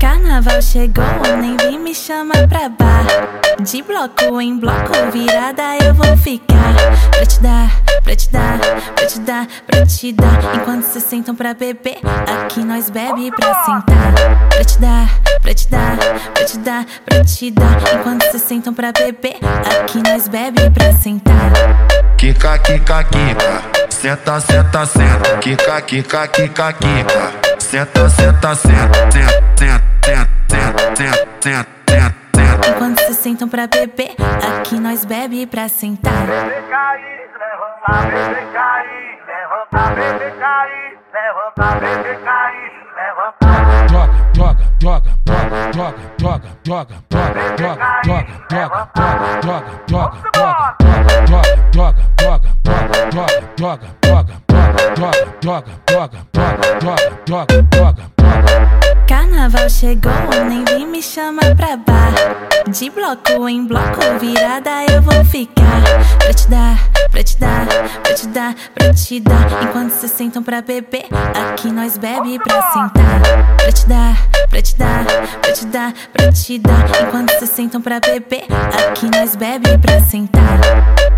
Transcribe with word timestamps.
Carnaval 0.00 0.62
chegou, 0.62 1.04
nem 1.40 1.56
vem 1.56 1.78
me 1.78 1.92
chama 1.92 2.34
pra 2.48 2.68
bar. 2.68 3.04
De 3.60 3.82
bloco 3.82 4.40
em 4.40 4.56
bloco, 4.56 4.92
virada 5.12 5.76
eu 5.82 5.92
vou 5.92 6.16
ficar. 6.16 6.74
Pra 7.10 7.26
te 7.26 7.40
dar, 7.40 7.82
pra 8.04 8.14
te 8.14 8.30
dar, 8.30 8.58
pra 8.94 9.06
te 9.06 9.20
dar, 9.20 9.48
pra 9.66 9.86
te 9.86 10.12
dar. 10.12 10.54
Enquanto 10.54 10.84
se 10.84 11.00
sentam 11.00 11.34
pra 11.34 11.52
beber, 11.52 11.98
aqui 12.44 12.60
nós 12.60 12.90
bebe 12.90 13.32
pra 13.32 13.54
sentar. 13.64 14.14
Pra 14.50 14.64
te 14.64 14.78
dar, 14.78 15.08
pra 15.42 15.54
te 15.54 15.68
dar, 15.68 15.96
pra 16.32 16.44
te 16.44 16.58
dar, 16.58 16.86
pra 17.04 17.24
te 17.24 17.50
dar. 17.50 17.94
Enquanto 17.94 18.30
se 18.30 18.38
sentam 18.38 18.72
pra 18.72 18.92
beber, 18.92 19.38
aqui 19.80 20.00
nós 20.00 20.28
bebe 20.28 20.70
pra 20.70 20.92
sentar. 20.92 21.50
Kika, 22.16 22.58
kika, 22.58 23.02
kika. 23.02 23.62
Senta, 23.90 24.40
senta, 24.40 24.86
senta. 24.86 25.38
Kika, 25.38 25.80
kika, 25.80 26.28
kika, 26.28 26.72
kika. 26.72 27.47
Senta, 27.68 28.08
senta, 28.08 28.54
senta. 28.54 29.12
Senta, 29.12 29.28
senta, 29.58 29.82
senta, 30.02 30.26
senta, 30.48 30.80
senta, 30.96 31.20
senta, 31.42 31.68
senta. 32.34 32.68
Enquanto 32.70 32.98
se 33.00 33.12
sentam 33.12 33.46
pra 33.46 33.66
beber, 33.66 34.14
aqui 34.56 34.80
nós 34.80 35.04
bebe 35.04 35.46
pra 35.46 35.68
sentar. 35.68 36.10
Bebê, 36.26 36.62
cair, 36.70 37.28
né, 37.38 37.50
Ronaldo? 37.60 38.08
Bebê, 38.08 38.40
cair, 38.54 39.18
né, 39.26 39.36
Ronaldo? 39.50 39.96
Bebê, 39.96 40.30
cair, 40.40 40.96
né, 41.12 41.24
Ronaldo? 41.36 41.80
Bebê, 41.80 42.14
cair, 42.24 42.72
né, 42.96 43.06
Ronaldo? 43.18 43.68
Joga, 43.92 44.16
joga, 44.34 44.64
joga, 44.80 45.12
joga, 45.74 45.92
joga, 46.18 46.48
joga, 46.64 46.88
joga, 47.04 47.18
joga, 47.18 47.84
joga, 48.06 48.32
joga, 48.48 48.88
joga, 48.88 49.28
joga, 49.42 49.68
joga, 49.88 50.24
joga, 50.38 50.72
joga, 51.28 51.52
joga, 51.76 52.00
joga, 52.16 52.48
joga, 53.12 53.28
joga, 53.58 53.78
joga, 54.08 54.47
joga, 54.96 55.24
joga, 55.42 55.64
joga, 55.90 56.18
joga, 56.80 57.46
joga, 57.54 57.64
joga. 57.74 58.18
Carnaval 59.06 59.70
chegou, 59.70 60.12
nem 60.48 60.64
vem 60.64 60.86
me 60.86 61.02
chama 61.02 61.40
pra 61.56 61.76
bar. 61.76 62.12
De 62.68 62.90
bloco 62.90 63.48
em 63.48 63.66
bloco, 63.66 64.00
virada 64.20 64.84
eu 64.92 65.00
vou 65.00 65.24
ficar. 65.24 65.82
Pra 66.18 66.34
te 66.34 66.48
dar, 66.48 66.78
pra 67.10 67.22
te 67.22 67.38
dar, 67.38 67.66
pra 68.02 68.14
te 68.14 68.28
dar, 68.28 68.54
pra 68.74 68.92
te 68.92 69.20
dar. 69.20 69.62
Enquanto 69.62 69.92
se 69.92 70.08
sentam 70.08 70.42
pra 70.42 70.60
beber, 70.60 71.06
aqui 71.50 71.72
nós 71.72 71.96
bebe 71.96 72.38
pra 72.38 72.60
sentar. 72.72 73.20
Pra 73.56 73.72
te 73.72 73.86
dar, 73.86 74.16
pra 74.50 74.62
te 74.62 74.76
dar, 74.76 75.04
pra 75.40 75.52
te 75.52 75.66
dar, 75.66 75.94
pra 76.12 76.32
te 76.32 76.58
dar. 76.58 76.84
Enquanto 77.02 77.30
se 77.38 77.46
sentam 77.46 77.80
pra 77.80 78.00
beber, 78.00 78.44
aqui 78.88 79.10
nós 79.10 79.34
bebe 79.34 79.78
pra 79.78 80.00
sentar. 80.00 80.60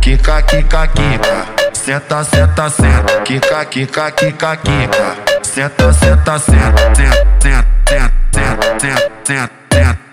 Kika, 0.00 0.40
kika, 0.42 0.86
kika. 0.88 1.53
Senta, 1.84 2.24
senta, 2.24 2.70
senta. 2.70 3.20
Kika, 3.24 3.64
kika, 3.66 4.10
kika, 4.10 4.56
kika. 4.56 5.16
Senta, 5.42 5.92
senta, 5.92 6.38
senta. 6.38 6.94
Senta, 6.94 7.12
senta, 7.42 7.64
senta, 7.90 8.14
senta, 8.32 8.72
senta, 8.80 9.10
senta, 9.26 9.50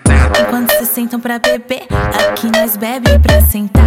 senta. 0.06 0.40
Enquanto 0.42 0.70
se 0.72 0.84
sentam 0.84 1.18
pra 1.18 1.38
beber, 1.38 1.86
aqui 2.28 2.50
nós 2.54 2.76
bebe 2.76 3.18
pra 3.20 3.40
sentar. 3.40 3.82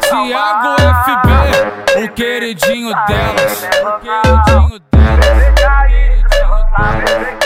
Thiago 0.00 0.76
FB, 1.04 2.02
o 2.02 2.08
queridinho 2.14 2.94
delas. 3.06 3.68
O 3.82 4.00
queridinho 4.00 4.80
delas. 4.90 5.52
Né, 6.32 6.42
Ronaldo? 6.44 7.12
Bebê, 7.12 7.41